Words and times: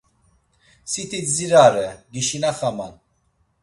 Siti 0.91 1.19
dzirare, 1.27 1.87
gişinaxaman. 2.13 2.93